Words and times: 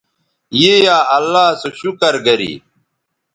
ی 0.61 0.71
یا 0.85 0.97
اللہ 1.17 1.45
سو 1.61 1.67
شکر 1.79 2.15
گری 2.25 2.53